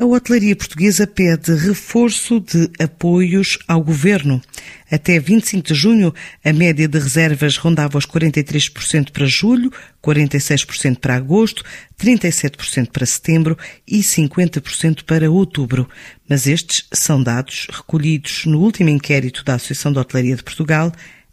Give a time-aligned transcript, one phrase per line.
[0.00, 4.40] A hotelaria portuguesa pede reforço de apoios ao governo.
[4.88, 11.16] Até 25 de junho, a média de reservas rondava os 43% para julho, 46% para
[11.16, 11.64] agosto,
[12.00, 15.88] 37% para setembro e 50% para outubro.
[16.28, 20.92] Mas estes são dados recolhidos no último inquérito da Associação de Hotelaria de Portugal,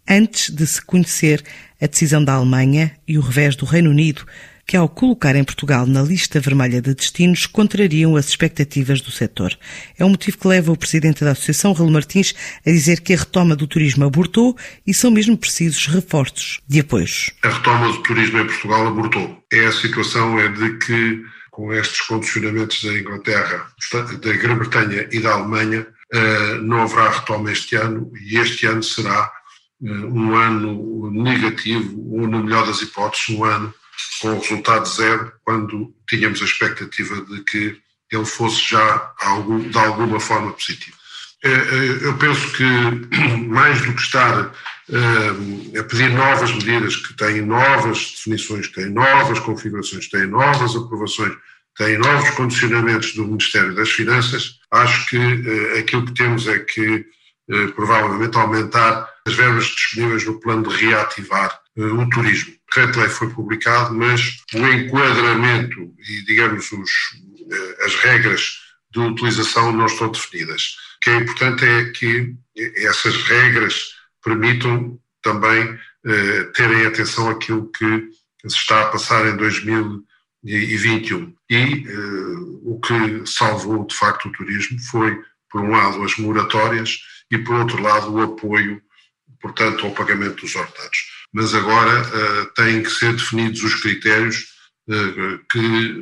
[0.10, 1.44] antes de se conhecer
[1.80, 4.26] a decisão da Alemanha e o revés do Reino Unido
[4.66, 9.58] que, ao colocar em Portugal na lista vermelha de destinos, contrariam as expectativas do setor.
[9.98, 12.34] É um motivo que leva o presidente da Associação, Raul Martins,
[12.66, 17.32] a dizer que a retoma do turismo abortou e são mesmo precisos reforços de apoios.
[17.44, 19.38] A retoma do turismo em Portugal abortou.
[19.54, 23.68] É a situação é de que, com estes condicionamentos da Inglaterra,
[24.22, 29.32] da Grã-Bretanha e da Alemanha, eh, não haverá retoma este ano e este ano será
[29.84, 33.74] eh, um ano negativo, ou, no melhor das hipóteses, um ano
[34.22, 37.78] com o resultado zero, quando tínhamos a expectativa de que
[38.12, 40.96] ele fosse já algo, de alguma forma positivo.
[41.44, 42.64] Eh, eh, eu penso que,
[43.48, 44.52] mais do que estar
[44.90, 51.36] eh, a pedir novas medidas que têm novas definições, têm novas configurações, têm novas aprovações,
[51.78, 55.18] têm novos condicionamentos do Ministério das Finanças, acho que
[55.78, 57.06] aquilo que temos é que
[57.76, 64.44] provavelmente aumentar as verbas disponíveis no plano de reativar o turismo decreto-lei foi publicado, mas
[64.54, 66.92] o enquadramento e, digamos, os,
[67.50, 68.60] eh, as regras
[68.92, 70.76] de utilização não estão definidas.
[70.98, 72.36] O que é importante é que
[72.86, 78.10] essas regras permitam também eh, terem atenção àquilo que
[78.48, 81.34] se está a passar em 2021.
[81.50, 85.18] E eh, o que salvou, de facto, o turismo foi,
[85.50, 87.00] por um lado, as moratórias
[87.32, 88.82] e, por outro lado, o apoio,
[89.42, 94.46] portanto, ao pagamento dos ordenados mas agora uh, têm que ser definidos os critérios
[94.88, 96.02] uh, que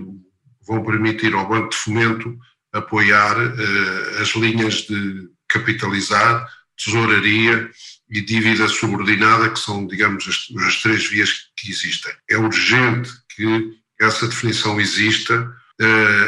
[0.68, 2.38] vão permitir ao Banco de Fomento
[2.72, 7.68] apoiar uh, as linhas de capitalizar, tesouraria
[8.12, 12.14] e dívida subordinada, que são, digamos, as, as três vias que existem.
[12.30, 15.52] É urgente que essa definição exista.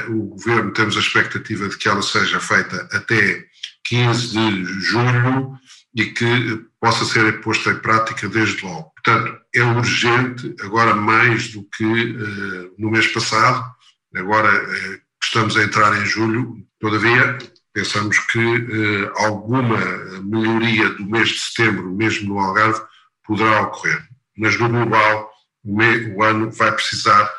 [0.09, 3.45] o Governo temos a expectativa de que ela seja feita até
[3.83, 5.59] 15 de julho
[5.95, 8.91] e que possa ser posta em prática desde logo.
[8.95, 13.65] Portanto, é urgente, agora mais do que uh, no mês passado,
[14.13, 17.37] agora uh, estamos a entrar em julho, todavia
[17.73, 19.77] pensamos que uh, alguma
[20.21, 22.81] melhoria do mês de setembro, mesmo no Algarve,
[23.23, 24.05] poderá ocorrer.
[24.37, 25.31] Mas no global,
[25.63, 25.77] o,
[26.17, 27.29] o ano vai precisar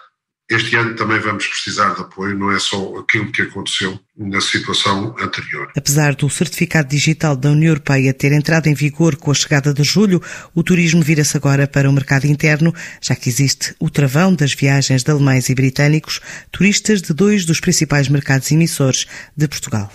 [0.49, 5.15] este ano também vamos precisar de apoio, não é só aquilo que aconteceu na situação
[5.21, 5.73] anterior.
[5.77, 9.83] Apesar do certificado digital da União Europeia ter entrado em vigor com a chegada de
[9.83, 10.23] julho,
[10.55, 15.03] o turismo vira-se agora para o mercado interno, já que existe o travão das viagens
[15.03, 16.21] de alemães e britânicos,
[16.53, 19.07] turistas de dois dos principais mercados emissores
[19.37, 19.91] de Portugal.